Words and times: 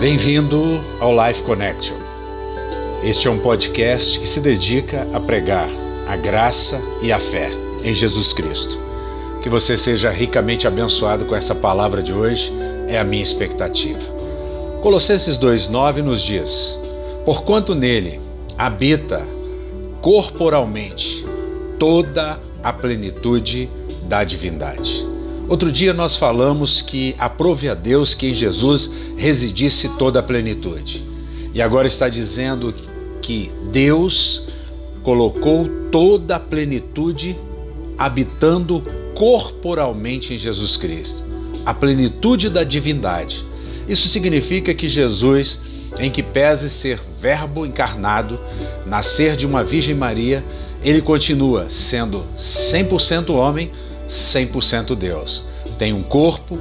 Bem-vindo 0.00 0.80
ao 1.00 1.12
Life 1.12 1.42
Connection. 1.42 1.96
Este 3.02 3.26
é 3.26 3.30
um 3.32 3.40
podcast 3.40 4.20
que 4.20 4.28
se 4.28 4.38
dedica 4.38 5.04
a 5.12 5.18
pregar 5.18 5.68
a 6.06 6.16
graça 6.16 6.80
e 7.02 7.10
a 7.10 7.18
fé 7.18 7.50
em 7.82 7.92
Jesus 7.92 8.32
Cristo. 8.32 8.78
Que 9.42 9.48
você 9.48 9.76
seja 9.76 10.08
ricamente 10.12 10.68
abençoado 10.68 11.24
com 11.24 11.34
essa 11.34 11.52
palavra 11.52 12.00
de 12.00 12.12
hoje, 12.12 12.52
é 12.86 12.96
a 12.96 13.02
minha 13.02 13.24
expectativa. 13.24 13.98
Colossenses 14.82 15.36
2,9 15.36 15.96
nos 15.96 16.22
diz: 16.22 16.78
Porquanto 17.24 17.74
nele 17.74 18.20
habita 18.56 19.26
corporalmente 20.00 21.26
toda 21.76 22.38
a 22.62 22.72
plenitude 22.72 23.68
da 24.04 24.22
divindade. 24.22 25.04
Outro 25.48 25.72
dia 25.72 25.94
nós 25.94 26.14
falamos 26.14 26.82
que 26.82 27.14
aprove 27.18 27.70
a 27.70 27.74
Deus 27.74 28.14
que 28.14 28.26
em 28.26 28.34
Jesus 28.34 28.90
residisse 29.16 29.88
toda 29.96 30.20
a 30.20 30.22
plenitude. 30.22 31.02
E 31.54 31.62
agora 31.62 31.86
está 31.86 32.08
dizendo 32.08 32.74
que 33.22 33.50
Deus 33.72 34.46
colocou 35.02 35.66
toda 35.90 36.36
a 36.36 36.40
plenitude 36.40 37.34
habitando 37.96 38.84
corporalmente 39.14 40.34
em 40.34 40.38
Jesus 40.38 40.76
Cristo. 40.76 41.24
A 41.64 41.72
plenitude 41.72 42.50
da 42.50 42.62
divindade. 42.62 43.44
Isso 43.88 44.06
significa 44.08 44.74
que 44.74 44.86
Jesus, 44.86 45.60
em 45.98 46.10
que 46.10 46.22
pese 46.22 46.68
ser 46.68 47.00
Verbo 47.18 47.64
encarnado, 47.64 48.38
nascer 48.86 49.34
de 49.34 49.46
uma 49.46 49.64
Virgem 49.64 49.94
Maria, 49.94 50.44
ele 50.84 51.00
continua 51.00 51.70
sendo 51.70 52.22
100% 52.38 53.30
homem, 53.30 53.70
100% 54.08 54.94
Deus. 54.94 55.44
Tem 55.78 55.92
um 55.92 56.02
corpo, 56.02 56.58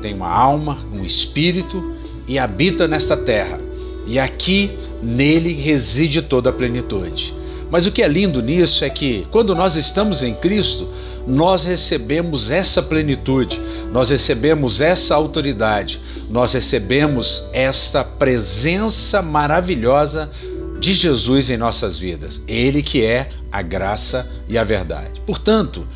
tem 0.00 0.14
uma 0.14 0.28
alma, 0.28 0.78
um 0.92 1.04
espírito 1.04 1.94
e 2.26 2.38
habita 2.38 2.86
nesta 2.86 3.16
terra. 3.16 3.60
E 4.06 4.18
aqui 4.18 4.76
nele 5.02 5.52
reside 5.52 6.22
toda 6.22 6.50
a 6.50 6.52
plenitude. 6.52 7.34
Mas 7.70 7.86
o 7.86 7.92
que 7.92 8.02
é 8.02 8.08
lindo 8.08 8.42
nisso 8.42 8.84
é 8.84 8.90
que 8.90 9.26
quando 9.30 9.54
nós 9.54 9.76
estamos 9.76 10.22
em 10.22 10.34
Cristo, 10.34 10.88
nós 11.26 11.64
recebemos 11.64 12.50
essa 12.50 12.82
plenitude, 12.82 13.60
nós 13.90 14.10
recebemos 14.10 14.80
essa 14.80 15.14
autoridade, 15.14 16.00
nós 16.30 16.52
recebemos 16.52 17.48
esta 17.52 18.04
presença 18.04 19.22
maravilhosa 19.22 20.30
de 20.78 20.92
Jesus 20.92 21.48
em 21.48 21.56
nossas 21.56 21.98
vidas. 21.98 22.40
Ele 22.46 22.82
que 22.82 23.04
é 23.04 23.30
a 23.50 23.62
graça 23.62 24.28
e 24.48 24.58
a 24.58 24.64
verdade. 24.64 25.20
Portanto, 25.26 25.86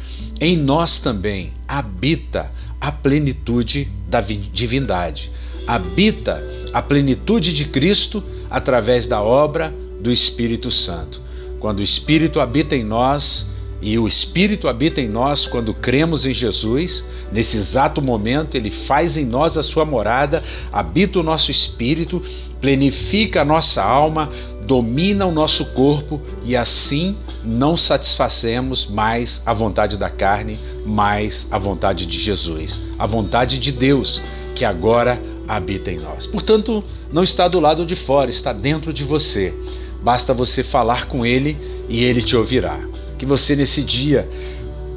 em 0.41 0.57
nós 0.57 0.99
também 1.01 1.53
habita 1.67 2.51
a 2.81 2.93
plenitude 2.93 3.91
da 4.09 4.21
divindade. 4.21 5.31
Habita 5.67 6.41
a 6.73 6.81
plenitude 6.81 7.53
de 7.53 7.65
Cristo 7.67 8.23
através 8.49 9.07
da 9.07 9.21
obra 9.21 9.73
do 10.01 10.13
Espírito 10.13 10.71
Santo. 10.71 11.21
Quando 11.59 11.81
o 11.81 11.83
Espírito 11.83 12.41
habita 12.41 12.77
em 12.77 12.85
nós, 12.85 13.51
e 13.81 13.99
o 13.99 14.09
Espírito 14.09 14.69
habita 14.69 15.01
em 15.01 15.09
nós 15.09 15.47
quando 15.47 15.73
cremos 15.73 16.27
em 16.27 16.35
Jesus. 16.35 17.05
Nesse 17.33 17.57
exato 17.57 18.03
momento, 18.03 18.57
ele 18.57 18.71
faz 18.71 19.17
em 19.17 19.25
nós 19.25 19.57
a 19.57 19.63
sua 19.63 19.85
morada, 19.85 20.43
habita 20.73 21.21
o 21.21 21.23
nosso 21.23 21.51
espírito, 21.51 22.23
plenifica 22.61 23.43
a 23.43 23.45
nossa 23.45 23.83
alma, 23.83 24.31
domina 24.67 25.27
o 25.27 25.33
nosso 25.33 25.67
corpo 25.73 26.21
e 26.45 26.57
assim 26.57 27.17
não 27.45 27.77
satisfazemos 27.77 28.87
mais 28.87 29.41
a 29.47 29.55
vontade 29.55 29.97
da 29.97 30.11
carne, 30.11 30.59
mais 30.85 31.47
a 31.51 31.59
vontade 31.59 32.05
de 32.05 32.19
Jesus, 32.19 32.83
a 32.99 33.07
vontade 33.07 33.59
de 33.59 33.71
Deus 33.71 34.21
que 34.55 34.65
agora 34.65 35.21
habita 35.47 35.91
em 35.91 35.99
nós. 35.99 36.27
Portanto, 36.27 36.83
não 37.13 37.23
está 37.23 37.47
do 37.47 37.61
lado 37.61 37.87
de 37.87 37.95
fora, 37.95 38.29
está 38.29 38.53
dentro 38.53 38.93
de 38.93 39.05
você. 39.05 39.55
Basta 40.03 40.33
você 40.33 40.63
falar 40.63 41.07
com 41.07 41.25
ele 41.27 41.57
e 41.89 42.05
ele 42.05 42.23
te 42.23 42.37
ouvirá. 42.37 42.79
Que 43.19 43.27
você 43.27 43.57
nesse 43.57 43.83
dia 43.83 44.29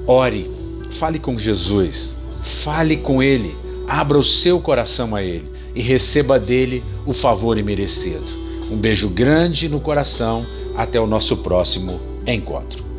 ore, 0.06 0.50
fale 0.92 1.20
com 1.20 1.38
Jesus, 1.38 2.14
fale 2.42 2.98
com 2.98 3.22
Ele, 3.22 3.56
abra 3.88 4.18
o 4.18 4.24
seu 4.24 4.60
coração 4.60 5.16
a 5.16 5.24
Ele 5.24 5.50
e 5.74 5.82
receba 5.82 6.40
dele 6.40 6.84
o 7.06 7.14
favor 7.14 7.58
imerecido. 7.58 8.42
Um 8.70 8.78
beijo 8.78 9.10
grande 9.10 9.68
no 9.70 9.80
coração, 9.80 10.46
até 10.76 11.00
o 11.00 11.08
nosso 11.08 11.38
próximo 11.38 12.00
encontro. 12.26 12.91